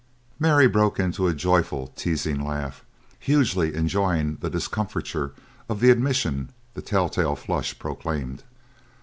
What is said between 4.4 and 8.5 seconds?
discomfiture of the admission the tell tale flush proclaimed.